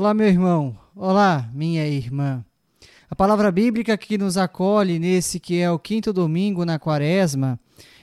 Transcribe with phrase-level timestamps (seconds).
[0.00, 0.78] Olá, meu irmão.
[0.96, 2.42] Olá, minha irmã.
[3.10, 7.60] A palavra bíblica que nos acolhe nesse que é o quinto domingo na quaresma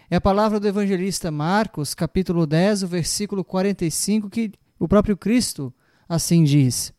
[0.08, 5.74] é a palavra do evangelista Marcos, capítulo 10, o versículo 45, que o próprio Cristo
[6.08, 6.94] assim diz: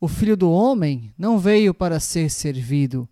[0.00, 3.06] O filho do homem não veio para ser servido,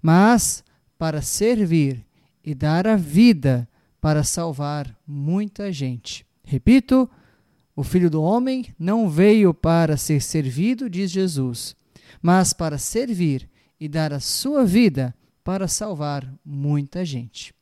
[0.00, 0.64] mas
[0.96, 2.02] para servir
[2.42, 3.68] e dar a vida
[4.00, 6.24] para salvar muita gente.
[6.42, 7.10] Repito,
[7.76, 11.76] o filho do homem não veio para ser servido, diz Jesus,
[12.22, 13.46] mas para servir
[13.78, 17.54] e dar a sua vida para salvar muita gente.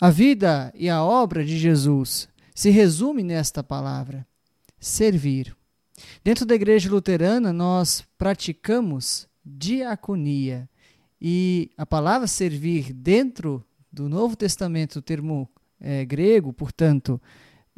[0.00, 4.26] A vida e a obra de Jesus se resume nesta palavra:
[4.80, 5.56] servir.
[6.22, 10.68] Dentro da igreja luterana, nós praticamos diaconia.
[11.20, 15.48] E a palavra servir, dentro do Novo Testamento, o termo
[15.80, 17.20] é, grego, portanto,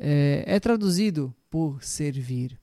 [0.01, 2.59] é, é traduzido por servir.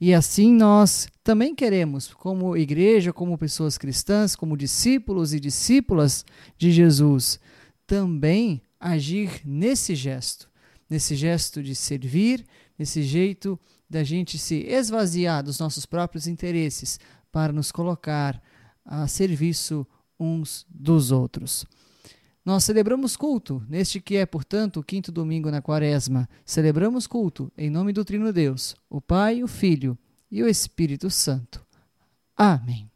[0.00, 6.24] E assim nós também queremos, como igreja, como pessoas cristãs, como discípulos e discípulas
[6.58, 7.38] de Jesus,
[7.86, 10.50] também agir nesse gesto,
[10.90, 12.44] nesse gesto de servir,
[12.76, 16.98] nesse jeito da gente se esvaziar dos nossos próprios interesses
[17.30, 18.42] para nos colocar
[18.84, 19.86] a serviço
[20.18, 21.64] uns dos outros.
[22.44, 26.28] Nós celebramos culto, neste que é, portanto, o quinto domingo na quaresma.
[26.44, 29.96] Celebramos culto em nome do Trino Deus, o Pai, o Filho
[30.30, 31.64] e o Espírito Santo.
[32.36, 32.90] Amém.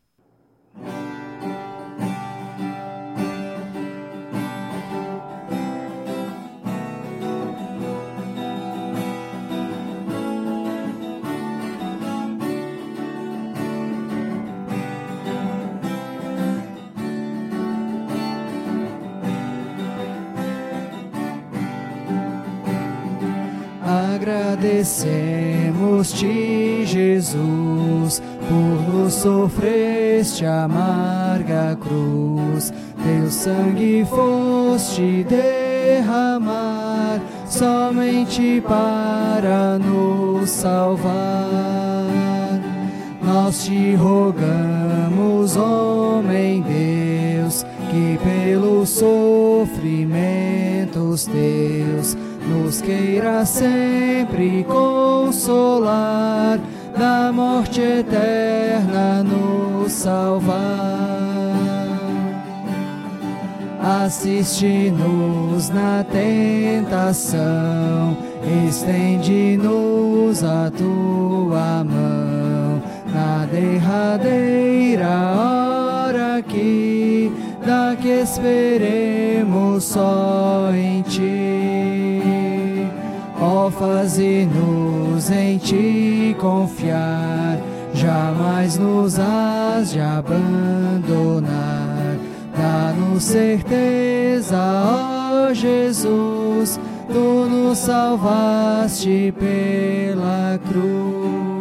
[24.16, 32.72] Agradecemos-te, Jesus, por nos sofreste amarga cruz.
[33.04, 42.06] Teu sangue foste derramar somente para nos salvar.
[43.22, 52.16] Nós te rogamos, homem Deus, que pelos sofrimentos teus
[52.48, 56.58] nos queira sempre consolar,
[56.96, 60.67] da morte eterna nos salvar.
[64.05, 67.36] Assiste-nos na tentação,
[68.68, 72.83] estende-nos a tua mão,
[73.13, 77.33] na derradeira hora que
[77.64, 81.65] da que esperemos só em ti.
[83.66, 87.58] Oh, faze-nos em ti confiar,
[87.92, 91.50] jamais nos has de abandonar.
[92.56, 96.78] Dá-nos certeza, ó Jesus,
[97.08, 101.55] tu nos salvaste pela cruz.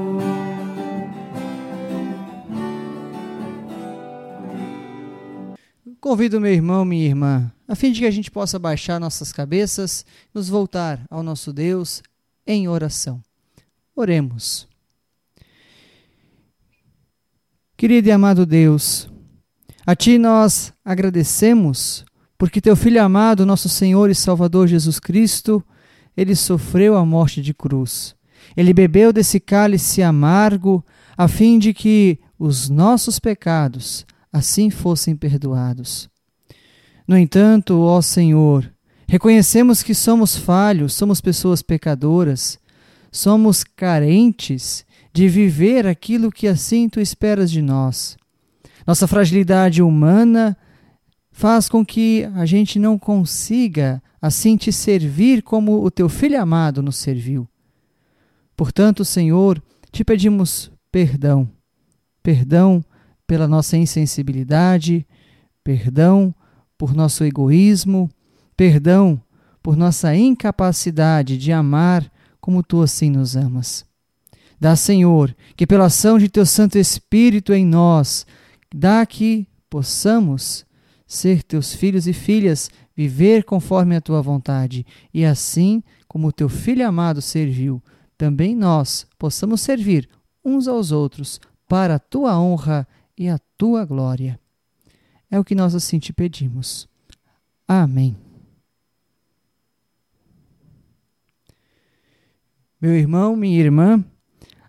[6.06, 10.06] Convido meu irmão, minha irmã, a fim de que a gente possa baixar nossas cabeças,
[10.32, 12.04] nos voltar ao nosso Deus
[12.46, 13.20] em oração.
[13.96, 14.68] Oremos.
[17.76, 19.10] Querido e amado Deus,
[19.84, 22.06] a Ti nós agradecemos,
[22.38, 25.66] porque Teu Filho amado, nosso Senhor e Salvador Jesus Cristo,
[26.16, 28.16] Ele sofreu a morte de cruz.
[28.56, 30.86] Ele bebeu desse cálice amargo,
[31.18, 34.06] a fim de que os nossos pecados,
[34.36, 36.10] assim fossem perdoados.
[37.08, 38.70] No entanto, ó Senhor,
[39.08, 42.60] reconhecemos que somos falhos, somos pessoas pecadoras,
[43.10, 48.18] somos carentes de viver aquilo que assim tu esperas de nós.
[48.86, 50.58] Nossa fragilidade humana
[51.32, 56.84] faz com que a gente não consiga assim te servir como o teu filho amado
[56.84, 57.48] nos serviu.
[58.58, 61.50] Portanto, Senhor, te pedimos perdão.
[62.22, 62.84] Perdão
[63.28, 65.06] pela nossa insensibilidade,
[65.64, 66.34] perdão
[66.78, 68.10] por nosso egoísmo,
[68.56, 69.22] perdão
[69.62, 73.86] por nossa incapacidade de amar como tu assim nos amas.
[74.60, 78.26] Dá, Senhor, que pela ação de teu Santo Espírito em nós,
[78.74, 80.66] dá que possamos
[81.08, 86.88] ser teus filhos e filhas, viver conforme a tua vontade, e assim como teu filho
[86.88, 87.84] amado serviu,
[88.18, 90.08] também nós possamos servir
[90.44, 92.88] uns aos outros para a tua honra
[93.18, 94.40] e a tua glória.
[95.30, 96.88] É o que nós assim te pedimos.
[97.68, 98.16] Amém.
[102.80, 104.04] Meu irmão, minha irmã,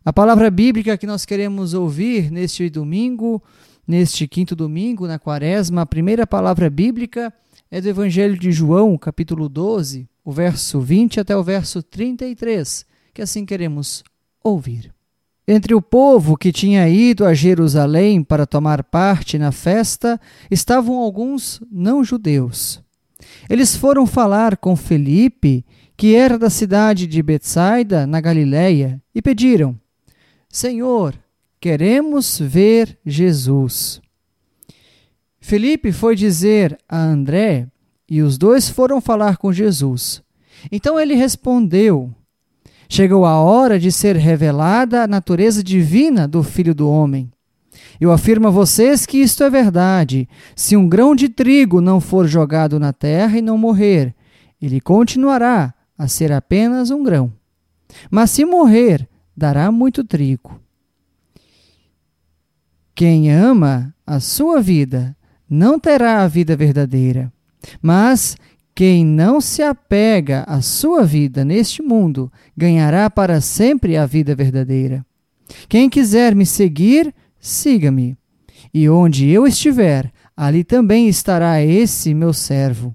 [0.09, 3.43] A palavra bíblica que nós queremos ouvir neste domingo,
[3.85, 7.35] neste quinto domingo, na quaresma, a primeira palavra bíblica
[7.69, 13.21] é do Evangelho de João, capítulo 12, o verso 20 até o verso 33, que
[13.21, 14.05] assim queremos
[14.45, 14.96] ouvir.
[15.49, 20.21] Entre o povo que tinha ido a Jerusalém para tomar parte na festa
[20.51, 22.83] estavam alguns não-judeus.
[23.49, 25.65] Eles foram falar com Felipe,
[25.97, 29.79] que era da cidade de Betsaida, na Galiléia, e pediram:
[30.49, 31.15] Senhor,
[31.61, 34.01] queremos ver Jesus.
[35.41, 37.69] Felipe foi dizer a André,
[38.11, 40.23] e os dois foram falar com Jesus.
[40.73, 42.13] Então ele respondeu:
[42.89, 47.31] Chegou a hora de ser revelada a natureza divina do Filho do Homem.
[48.01, 50.29] Eu afirmo a vocês que isto é verdade.
[50.55, 54.15] Se um grão de trigo não for jogado na terra e não morrer,
[54.61, 57.33] ele continuará a ser apenas um grão.
[58.11, 60.61] Mas se morrer, dará muito trigo.
[62.95, 65.17] Quem ama a sua vida
[65.49, 67.33] não terá a vida verdadeira.
[67.81, 68.37] Mas
[68.77, 75.05] quem não se apega à sua vida neste mundo ganhará para sempre a vida verdadeira.
[75.67, 78.19] Quem quiser me seguir, siga-me.
[78.75, 82.95] E onde eu estiver, ali também estará esse meu servo.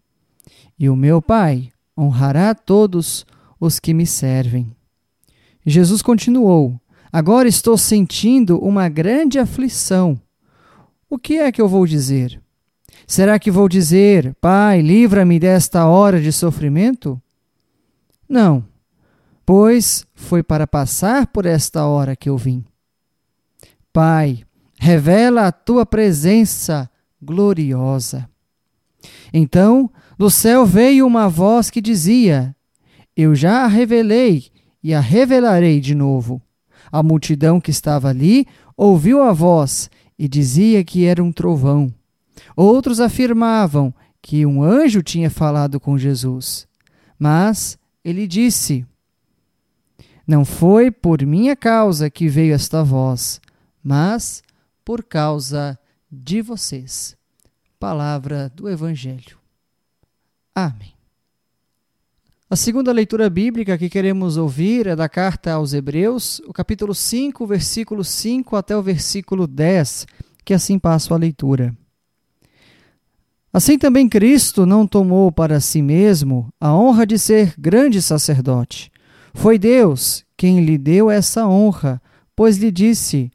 [0.78, 3.26] E o meu Pai honrará todos
[3.60, 4.76] os que me servem.
[5.66, 6.80] Jesus continuou:
[7.12, 10.22] Agora estou sentindo uma grande aflição.
[11.10, 12.41] O que é que eu vou dizer?
[13.12, 17.22] Será que vou dizer, Pai, livra-me desta hora de sofrimento?
[18.28, 18.64] Não,
[19.46, 22.64] pois foi para passar por esta hora que eu vim.
[23.92, 24.46] Pai,
[24.80, 26.90] revela a tua presença
[27.22, 28.30] gloriosa.
[29.34, 32.56] Então, do céu veio uma voz que dizia:
[33.14, 34.46] Eu já a revelei
[34.82, 36.42] e a revelarei de novo.
[36.90, 38.48] A multidão que estava ali
[38.78, 41.94] ouviu a voz e dizia que era um trovão.
[42.56, 46.68] Outros afirmavam que um anjo tinha falado com Jesus.
[47.18, 48.86] Mas ele disse:
[50.28, 53.42] Não foi por minha causa que veio esta voz,
[53.84, 54.44] mas
[54.84, 55.78] por causa
[56.12, 57.16] de vocês.
[57.80, 59.38] Palavra do Evangelho.
[60.54, 60.94] Amém.
[62.50, 67.48] A segunda leitura bíblica que queremos ouvir é da carta aos Hebreus, o capítulo 5,
[67.48, 70.06] versículo 5 até o versículo 10,
[70.44, 71.74] que assim passo a leitura.
[73.54, 78.90] Assim também Cristo não tomou para si mesmo a honra de ser grande sacerdote.
[79.34, 82.02] Foi Deus quem lhe deu essa honra,
[82.36, 83.30] pois lhe disse: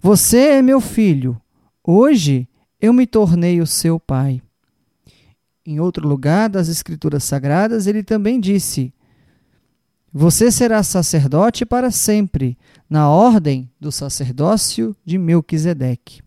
[0.00, 1.40] Você é meu filho,
[1.84, 2.48] hoje
[2.80, 4.42] eu me tornei o seu pai.
[5.64, 8.92] Em outro lugar das Escrituras Sagradas, ele também disse:
[10.12, 12.58] Você será sacerdote para sempre,
[12.90, 16.20] na ordem do sacerdócio de Melquisedeque.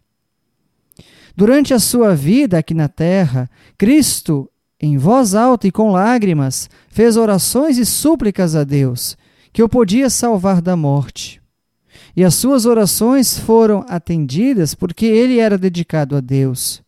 [1.35, 4.49] Durante a sua vida aqui na terra, Cristo,
[4.79, 9.17] em voz alta e com lágrimas, fez orações e súplicas a Deus,
[9.51, 11.41] que o podia salvar da morte.
[12.15, 16.81] E as suas orações foram atendidas porque ele era dedicado a Deus.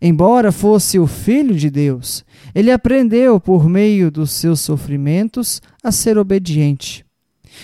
[0.00, 6.16] Embora fosse o Filho de Deus, ele aprendeu, por meio dos seus sofrimentos, a ser
[6.16, 7.04] obediente.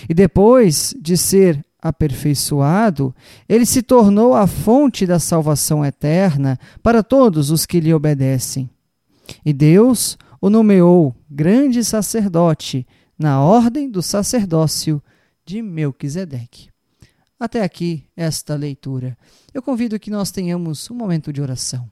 [0.07, 3.13] E depois de ser aperfeiçoado,
[3.49, 8.69] ele se tornou a fonte da salvação eterna para todos os que lhe obedecem.
[9.43, 12.85] E Deus o nomeou grande sacerdote
[13.17, 15.01] na ordem do sacerdócio
[15.45, 16.69] de Melquisedeque.
[17.39, 19.17] Até aqui esta leitura.
[19.53, 21.89] Eu convido que nós tenhamos um momento de oração.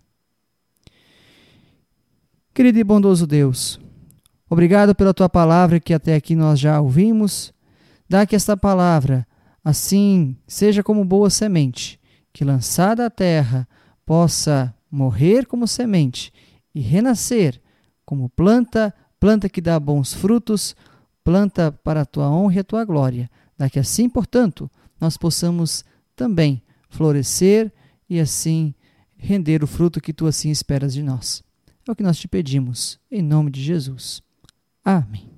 [2.54, 3.80] Querido e bondoso Deus,
[4.50, 7.54] obrigado pela tua palavra que até aqui nós já ouvimos.
[8.08, 9.26] Dá que esta palavra
[9.64, 12.00] Assim, seja como boa semente,
[12.32, 13.68] que lançada à terra
[14.06, 16.32] possa morrer como semente
[16.74, 17.62] e renascer
[18.06, 20.76] como planta, planta que dá bons frutos,
[21.24, 23.30] planta para a tua honra e a tua glória.
[23.58, 25.86] Dá que assim, portanto, nós possamos
[26.16, 27.72] também florescer
[28.10, 28.74] e assim
[29.16, 31.44] render o fruto que tu assim esperas de nós.
[31.88, 34.24] É o que nós te pedimos, em nome de Jesus.
[34.84, 35.29] Amém.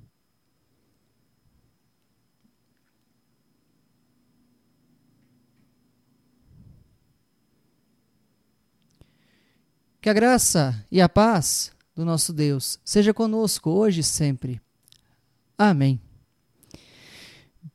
[10.02, 14.60] Que a graça e a paz do nosso Deus seja conosco hoje e sempre.
[15.56, 16.00] Amém.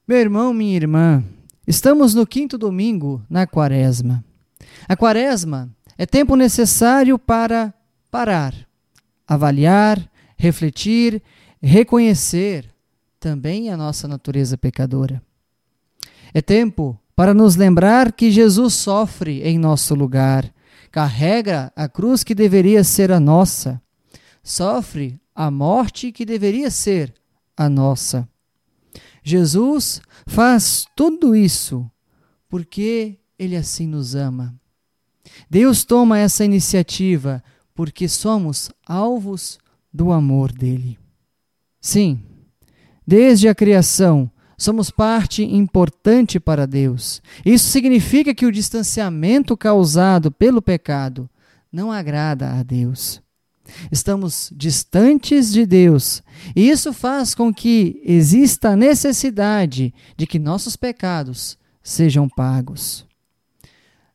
[0.06, 1.24] Meu irmão, minha irmã,
[1.66, 4.26] estamos no quinto domingo na Quaresma.
[4.90, 7.74] A Quaresma é tempo necessário para
[8.12, 8.54] parar,
[9.26, 9.98] avaliar,
[10.36, 11.24] refletir,
[11.62, 12.70] reconhecer
[13.22, 15.24] também a nossa natureza pecadora.
[16.34, 20.54] É tempo para nos lembrar que Jesus sofre em nosso lugar,
[20.98, 23.80] carrega a cruz que deveria ser a nossa,
[24.42, 27.14] sofre a morte que deveria ser
[27.56, 28.28] a nossa.
[29.22, 31.88] Jesus faz tudo isso
[32.50, 34.60] porque Ele assim nos ama.
[35.48, 37.44] Deus toma essa iniciativa
[37.76, 39.60] porque somos alvos
[39.94, 40.98] do amor dele.
[41.80, 42.24] Sim,
[43.06, 47.22] desde a criação, somos parte importante para Deus.
[47.46, 51.30] Isso significa que o distanciamento causado pelo pecado
[51.72, 53.22] não agrada a Deus.
[53.92, 56.24] Estamos distantes de Deus,
[56.56, 63.06] e isso faz com que exista a necessidade de que nossos pecados sejam pagos.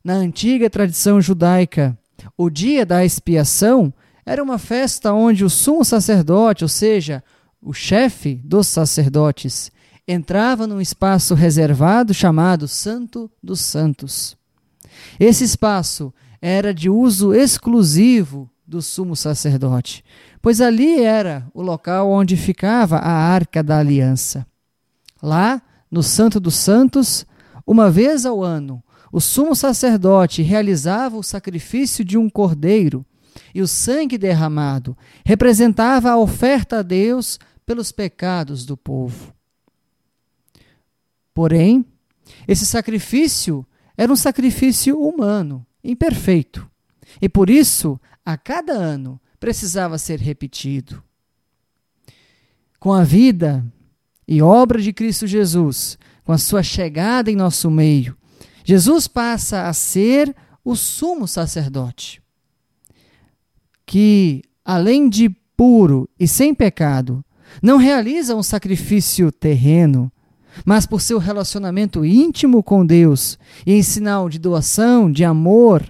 [0.03, 1.97] Na antiga tradição judaica,
[2.37, 3.93] o dia da expiação
[4.25, 7.23] era uma festa onde o sumo sacerdote, ou seja,
[7.61, 9.71] o chefe dos sacerdotes,
[10.07, 14.37] entrava num espaço reservado chamado Santo dos Santos.
[15.19, 20.05] Esse espaço era de uso exclusivo do sumo sacerdote,
[20.41, 24.47] pois ali era o local onde ficava a arca da aliança.
[25.23, 27.25] Lá, no Santo dos Santos,
[27.67, 28.83] uma vez ao ano,
[29.13, 33.05] o sumo sacerdote realizava o sacrifício de um cordeiro
[33.55, 39.33] e o sangue derramado representava a oferta a Deus pelos pecados do povo.
[41.35, 41.85] Porém,
[42.47, 46.69] esse sacrifício era um sacrifício humano, imperfeito,
[47.21, 51.03] e por isso, a cada ano, precisava ser repetido.
[52.79, 53.65] Com a vida
[54.27, 58.17] e obra de Cristo Jesus, com a sua chegada em nosso meio,
[58.65, 60.35] Jesus passa a ser
[60.65, 62.23] o sumo sacerdote,
[63.85, 67.25] que, além de puro e sem pecado,
[67.61, 70.11] não realiza um sacrifício terreno,
[70.65, 75.83] mas por seu relacionamento íntimo com Deus e em sinal de doação, de amor,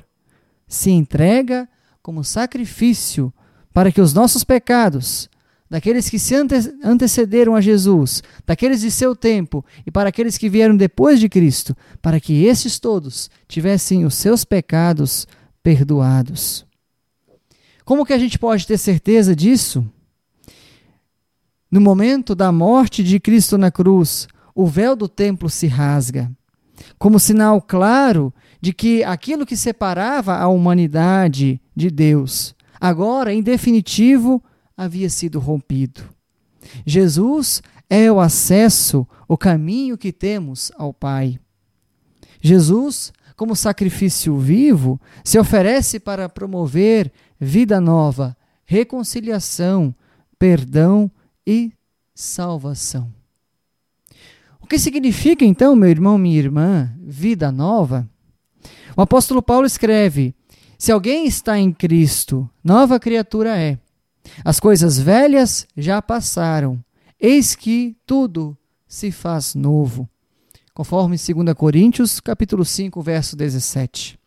[0.67, 1.69] se entrega
[2.03, 3.33] como sacrifício
[3.73, 5.29] para que os nossos pecados,
[5.69, 10.49] daqueles que se ante antecederam a Jesus, daqueles de seu tempo e para aqueles que
[10.49, 15.27] vieram depois de Cristo, para que estes todos tivessem os seus pecados
[15.63, 16.67] perdoados.
[17.85, 19.85] Como que a gente pode ter certeza disso?
[21.71, 26.31] No momento da morte de Cristo na cruz, o véu do templo se rasga,
[26.99, 34.43] como sinal claro de que aquilo que separava a humanidade de Deus, agora, em definitivo,
[34.77, 36.03] havia sido rompido.
[36.87, 41.39] Jesus é o acesso, o caminho que temos ao Pai.
[42.41, 49.95] Jesus, como sacrifício vivo, se oferece para promover vida nova, reconciliação,
[50.39, 51.11] perdão
[51.47, 51.73] e
[52.15, 53.22] salvação.
[54.73, 58.09] Que significa então, meu irmão, minha irmã, vida nova?
[58.97, 60.35] O apóstolo Paulo escreve:
[60.79, 63.79] Se alguém está em Cristo, nova criatura é.
[64.43, 66.83] As coisas velhas já passaram,
[67.21, 68.57] eis que tudo
[68.89, 70.09] se faz novo.
[70.73, 74.19] Conforme 2 Coríntios, capítulo 5, verso 17.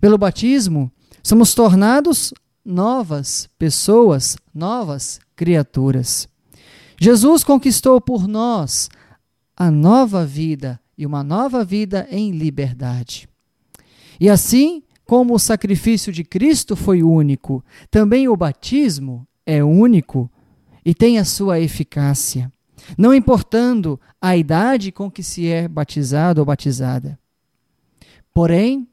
[0.00, 0.90] Pelo batismo,
[1.22, 2.32] somos tornados
[2.64, 6.26] novas pessoas, novas criaturas.
[6.98, 8.88] Jesus conquistou por nós
[9.60, 13.28] a nova vida e uma nova vida em liberdade.
[14.18, 20.30] E assim como o sacrifício de Cristo foi único, também o batismo é único
[20.82, 22.50] e tem a sua eficácia,
[22.96, 27.18] não importando a idade com que se é batizado ou batizada.
[28.32, 28.88] Porém,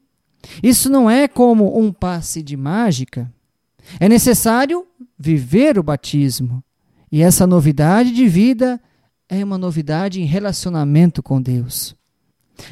[0.62, 3.32] isso não é como um passe de mágica.
[3.98, 4.86] É necessário
[5.18, 6.62] viver o batismo.
[7.10, 8.78] E essa novidade de vida
[9.28, 11.94] é uma novidade em relacionamento com Deus.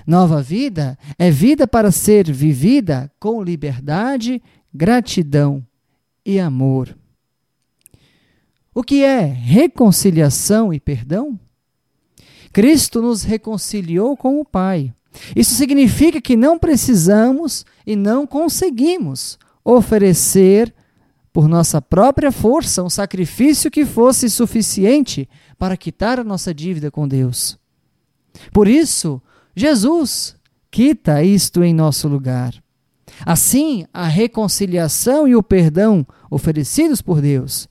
[0.06, 5.64] Nova vida é vida para ser vivida com liberdade, gratidão
[6.24, 6.96] e amor.
[8.74, 11.38] O que é reconciliação e perdão?
[12.52, 14.92] Cristo nos reconciliou com o Pai.
[15.34, 20.74] Isso significa que não precisamos e não conseguimos oferecer
[21.32, 27.06] por nossa própria força um sacrifício que fosse suficiente para quitar a nossa dívida com
[27.06, 27.58] Deus.
[28.52, 29.20] Por isso,
[29.54, 30.36] Jesus
[30.70, 32.54] quita isto em nosso lugar.
[33.24, 37.68] Assim, a reconciliação e o perdão oferecidos por Deus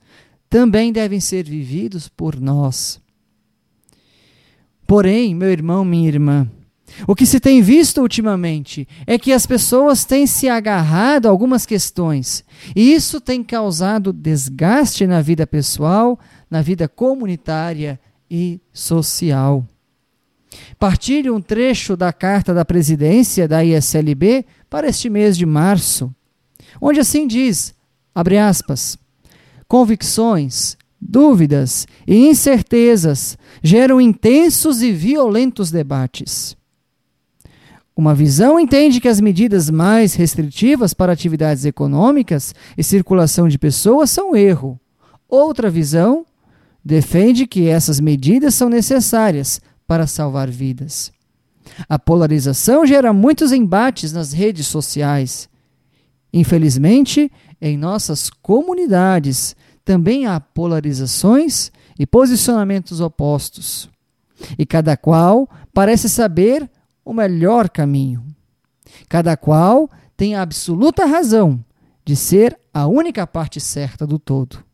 [0.50, 3.00] também devem ser vividos por nós.
[4.88, 6.50] Porém, meu irmão, minha irmã,
[7.08, 11.66] o que se tem visto ultimamente é que as pessoas têm se agarrado a algumas
[11.66, 12.44] questões,
[12.76, 16.20] e isso tem causado desgaste na vida pessoal,
[16.56, 18.00] na vida comunitária
[18.32, 19.68] e social.
[20.80, 26.16] Partilho um trecho da carta da presidência da ISLB para este mês de março,
[26.80, 27.76] onde assim diz,
[28.14, 28.98] abre aspas,
[29.68, 36.56] convicções, dúvidas e incertezas geram intensos e violentos debates.
[37.94, 44.10] Uma visão entende que as medidas mais restritivas para atividades econômicas e circulação de pessoas
[44.10, 44.80] são erro.
[45.28, 46.26] Outra visão
[46.86, 51.12] defende que essas medidas são necessárias para salvar vidas.
[51.90, 55.50] A polarização gera muitos embates nas redes sociais.
[56.32, 63.90] Infelizmente, em nossas comunidades também há polarizações e posicionamentos opostos.
[64.58, 66.70] E cada qual parece saber
[67.04, 68.24] o melhor caminho.
[69.10, 71.64] Cada qual tem a absoluta razão
[72.04, 74.65] de ser a única parte certa do todo.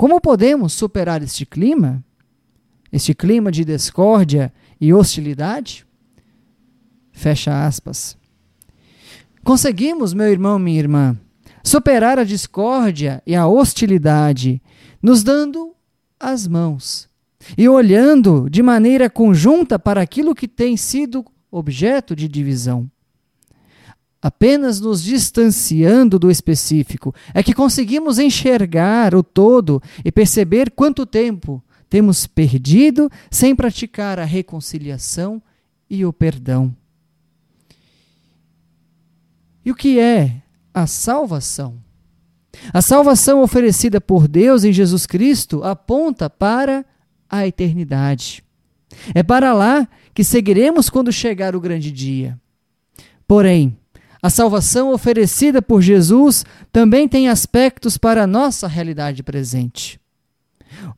[0.00, 2.02] Como podemos superar este clima?
[2.90, 5.86] Este clima de discórdia e hostilidade?
[7.12, 8.16] Fecha aspas.
[9.44, 11.20] Conseguimos, meu irmão, minha irmã,
[11.62, 14.62] superar a discórdia e a hostilidade,
[15.02, 15.74] nos dando
[16.18, 17.06] as mãos
[17.58, 22.90] e olhando de maneira conjunta para aquilo que tem sido objeto de divisão.
[24.22, 31.62] Apenas nos distanciando do específico é que conseguimos enxergar o todo e perceber quanto tempo
[31.88, 35.42] temos perdido sem praticar a reconciliação
[35.88, 36.74] e o perdão.
[39.64, 41.78] E o que é a salvação?
[42.72, 46.84] A salvação oferecida por Deus em Jesus Cristo aponta para
[47.28, 48.44] a eternidade.
[49.14, 52.38] É para lá que seguiremos quando chegar o grande dia.
[53.26, 53.79] Porém,
[54.22, 60.00] a salvação oferecida por Jesus também tem aspectos para a nossa realidade presente.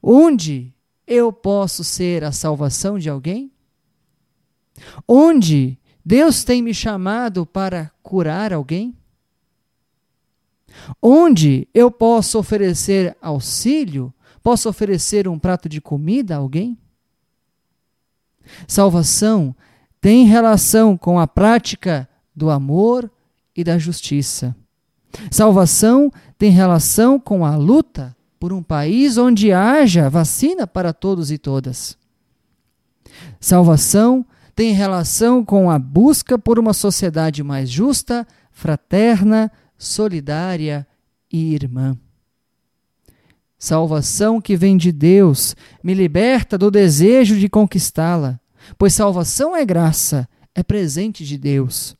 [0.03, 0.73] Onde
[1.07, 3.51] eu posso ser a salvação de alguém?
[5.07, 8.97] Onde Deus tem me chamado para curar alguém?
[11.01, 16.77] Onde eu posso oferecer auxílio Posso oferecer um prato de comida a alguém?
[18.67, 19.55] Salvação
[20.01, 23.11] tem relação com a prática do amor
[23.57, 24.55] e da justiça.
[25.31, 31.39] Salvação tem relação com a luta por um país onde haja vacina para todos e
[31.39, 31.97] todas.
[33.41, 40.87] Salvação tem relação com a busca por uma sociedade mais justa, fraterna, solidária
[41.33, 41.97] e irmã.
[43.59, 48.41] Salvação que vem de Deus me liberta do desejo de conquistá-la,
[48.77, 51.97] pois salvação é graça, é presente de Deus.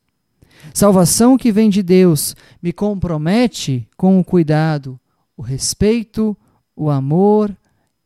[0.75, 4.99] Salvação que vem de Deus me compromete com o cuidado,
[5.37, 6.37] o respeito,
[6.75, 7.57] o amor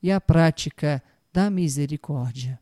[0.02, 2.58] e a prática da misericórdia.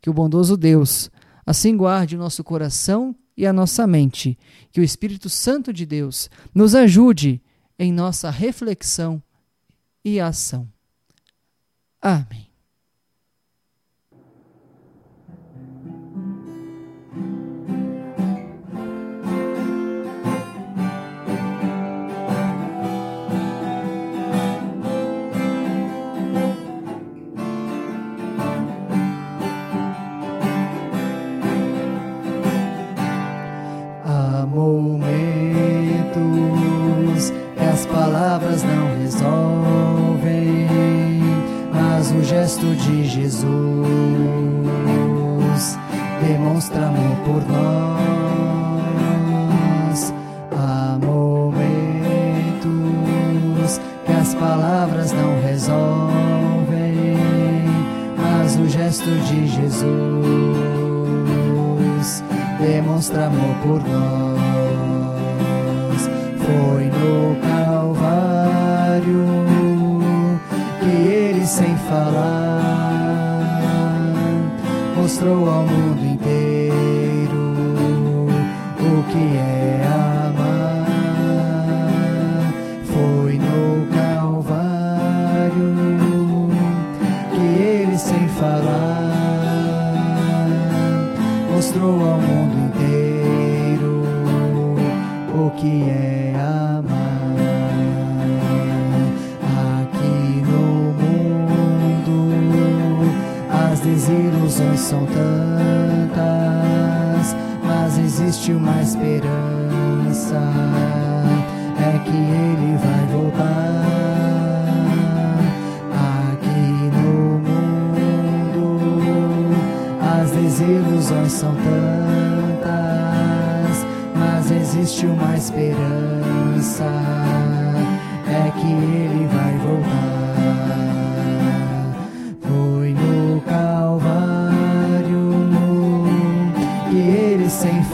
[0.00, 1.10] Que o bondoso Deus
[1.44, 4.38] assim guarde o nosso coração e a nossa mente,
[4.70, 7.40] que o Espírito Santo de Deus nos ajude
[7.78, 9.22] em nossa reflexão
[10.04, 10.68] e ação.
[12.00, 12.51] Amém.
[42.52, 43.38] Gesto de Jesus
[46.20, 48.12] demonstra amor por nós.
[50.50, 51.70] Há momentos
[54.04, 57.16] que as palavras não resolvem,
[58.18, 60.92] mas o gesto de Jesus
[62.60, 64.41] demonstra amor por nós.
[75.22, 77.38] Mostrou ao mundo inteiro
[78.80, 80.86] o que é amar.
[82.84, 85.70] Foi no Calvário
[87.30, 89.12] que ele, sem falar,
[91.54, 92.31] mostrou ao mundo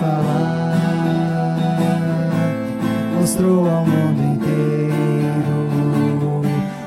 [0.01, 1.59] falar
[3.19, 5.57] mostrou ao mundo inteiro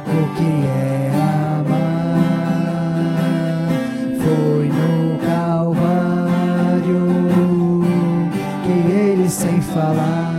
[0.08, 1.12] o que é
[1.60, 2.18] amar.
[4.24, 7.04] Foi no Calvário
[8.64, 10.32] que ele sem falar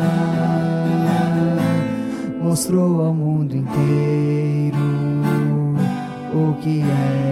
[2.43, 4.79] mostrou ao mundo inteiro
[6.35, 7.32] o que é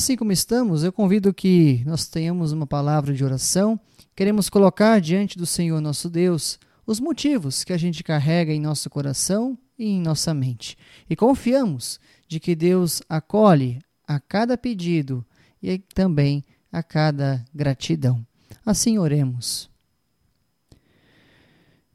[0.00, 3.78] Assim como estamos, eu convido que nós tenhamos uma palavra de oração.
[4.16, 8.88] Queremos colocar diante do Senhor nosso Deus os motivos que a gente carrega em nosso
[8.88, 10.74] coração e em nossa mente.
[11.08, 15.22] E confiamos de que Deus acolhe a cada pedido
[15.62, 18.26] e também a cada gratidão.
[18.64, 19.68] Assim oremos.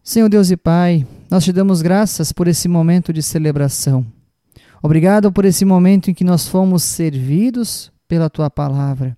[0.03, 4.05] Senhor Deus e Pai, nós te damos graças por esse momento de celebração.
[4.79, 9.17] Obrigado por esse momento em que nós fomos servidos pela tua palavra.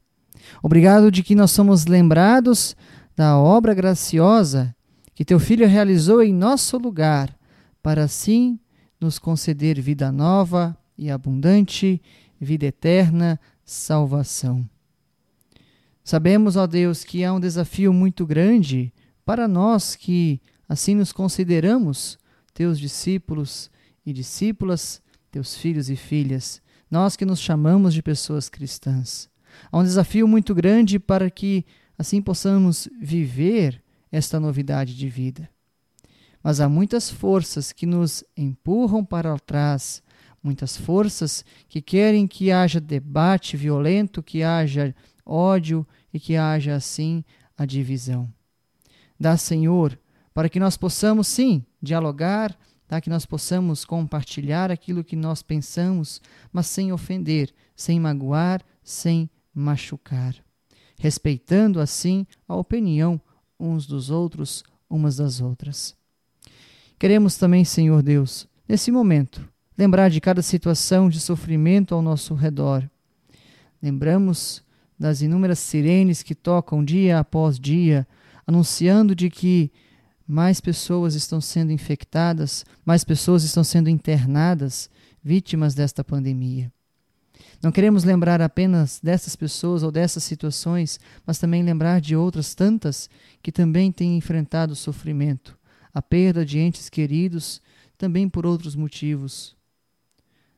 [0.62, 2.76] Obrigado de que nós somos lembrados
[3.16, 4.76] da obra graciosa
[5.14, 7.36] que teu filho realizou em nosso lugar,
[7.82, 8.60] para assim
[9.02, 12.00] nos conceder vida nova e abundante,
[12.40, 14.70] vida eterna, salvação.
[16.04, 18.94] Sabemos, ó Deus, que há um desafio muito grande
[19.26, 22.18] para nós que assim nos consideramos
[22.54, 23.70] teus discípulos
[24.06, 29.30] e discípulas teus filhos e filhas, nós que nos chamamos de pessoas cristãs.
[29.72, 31.66] Há um desafio muito grande para que
[31.98, 35.50] assim possamos viver esta novidade de vida.
[36.42, 40.02] Mas há muitas forças que nos empurram para trás,
[40.42, 44.96] muitas forças que querem que haja debate violento, que haja
[45.26, 47.24] ódio e que haja assim
[47.58, 48.32] a divisão.
[49.20, 50.00] Dá, Senhor,
[50.34, 53.02] para que nós possamos sim dialogar, tá?
[53.02, 56.22] que nós possamos compartilhar aquilo que nós pensamos,
[56.52, 60.36] mas sem ofender, sem magoar, sem machucar,
[61.00, 63.20] respeitando assim a opinião
[63.60, 65.96] uns dos outros, umas das outras.
[66.98, 69.48] Queremos também, Senhor Deus, nesse momento,
[69.78, 72.90] lembrar de cada situação de sofrimento ao nosso redor.
[73.82, 74.64] Lembramos
[74.98, 78.08] das inúmeras sirenes que tocam dia após dia,
[78.48, 79.72] anunciando de que
[80.28, 84.90] mais pessoas estão sendo infectadas, mais pessoas estão sendo internadas,
[85.24, 86.72] vítimas desta pandemia.
[87.64, 93.10] Não queremos lembrar apenas dessas pessoas ou dessas situações, mas também lembrar de outras tantas
[93.42, 95.58] que também têm enfrentado sofrimento,
[95.94, 97.62] a perda de entes queridos,
[97.98, 99.56] também por outros motivos.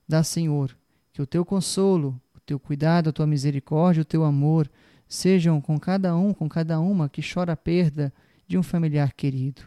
[0.08, 0.75] Dá, Senhor,
[1.13, 4.69] que o teu consolo, o teu cuidado, a tua misericórdia, o teu amor
[5.08, 8.12] sejam com cada um, com cada uma que chora a perda
[8.49, 9.62] de um familiar querido.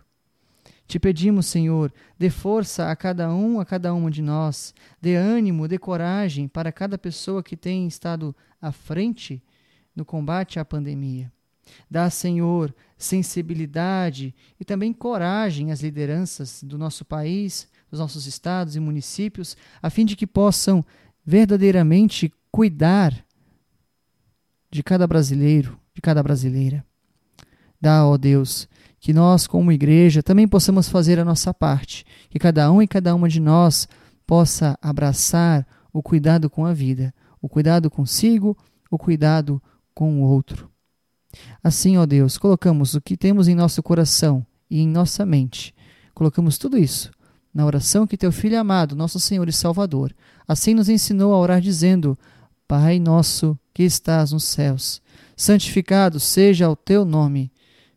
[0.88, 5.68] Te pedimos, Senhor, dê força a cada um, a cada uma de nós, dê ânimo,
[5.68, 9.40] dê coragem para cada pessoa que tem estado à frente
[9.94, 11.32] no combate à pandemia.
[11.88, 18.80] Dá, Senhor, sensibilidade e também coragem às lideranças do nosso país, dos nossos estados e
[18.80, 20.84] municípios, a fim de que possam
[21.24, 23.24] verdadeiramente cuidar
[24.72, 26.84] de cada brasileiro, de cada brasileira.
[27.82, 28.68] Dá, ó Deus,
[29.02, 33.12] que nós, como igreja, também possamos fazer a nossa parte, que cada um e cada
[33.16, 33.88] uma de nós
[34.24, 38.56] possa abraçar o cuidado com a vida, o cuidado consigo,
[38.88, 39.60] o cuidado
[39.92, 40.70] com o outro.
[41.64, 45.74] Assim, ó Deus, colocamos o que temos em nosso coração e em nossa mente,
[46.14, 47.10] colocamos tudo isso
[47.52, 50.14] na oração que teu Filho amado, nosso Senhor e Salvador,
[50.46, 52.16] assim nos ensinou a orar, dizendo:
[52.68, 55.02] Pai nosso que estás nos céus,
[55.36, 57.50] santificado seja o teu nome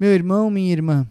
[0.00, 1.06] Meu irmão, minha irmã,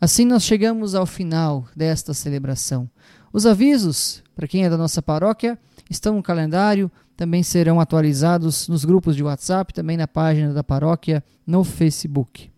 [0.00, 2.88] assim nós chegamos ao final desta celebração.
[3.32, 5.58] Os avisos, para quem é da nossa paróquia,
[5.90, 11.24] estão no calendário, também serão atualizados nos grupos de WhatsApp, também na página da paróquia
[11.44, 12.48] no Facebook.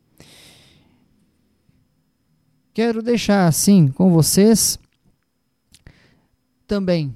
[2.74, 4.78] Quero deixar assim com vocês
[6.66, 7.14] também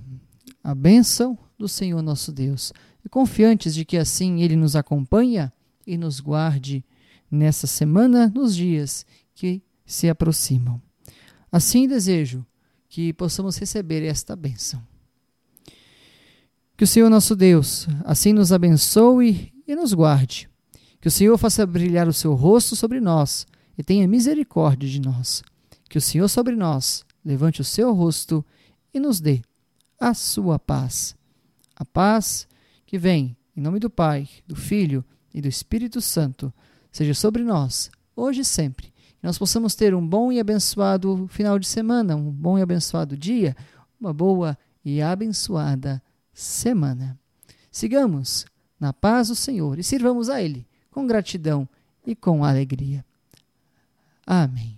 [0.63, 2.73] a bênção do Senhor nosso Deus.
[3.05, 5.53] E confiantes de que assim Ele nos acompanha
[5.87, 6.83] e nos guarde
[7.35, 10.81] nessa semana, nos dias que se aproximam.
[11.51, 12.45] Assim desejo
[12.89, 14.83] que possamos receber esta bênção.
[16.77, 20.49] Que o Senhor nosso Deus assim nos abençoe e nos guarde.
[21.01, 25.43] Que o Senhor faça brilhar o seu rosto sobre nós e tenha misericórdia de nós.
[25.89, 28.45] Que o Senhor sobre nós levante o seu rosto
[28.93, 29.43] e nos dê
[30.01, 31.15] a sua paz.
[31.77, 32.49] A paz
[32.87, 36.53] que vem em nome do Pai, do Filho e do Espírito Santo
[36.95, 38.87] seja sobre nós, hoje e sempre.
[39.19, 43.17] Que nós possamos ter um bom e abençoado final de semana, um bom e abençoado
[43.17, 43.57] dia,
[44.01, 46.01] uma boa e abençoada
[46.33, 47.19] semana.
[47.69, 48.47] Sigamos
[48.79, 51.69] na paz do Senhor e sirvamos a Ele com gratidão
[52.07, 53.05] e com alegria.
[54.25, 54.74] Amém.